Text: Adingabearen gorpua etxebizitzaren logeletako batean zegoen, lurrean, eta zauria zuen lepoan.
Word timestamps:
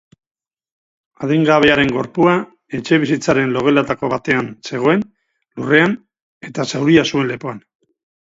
Adingabearen 1.25 1.91
gorpua 1.97 2.31
etxebizitzaren 2.77 3.53
logeletako 3.57 4.09
batean 4.13 4.47
zegoen, 4.71 5.03
lurrean, 5.61 5.95
eta 6.49 6.67
zauria 6.73 7.05
zuen 7.13 7.31
lepoan. 7.33 7.63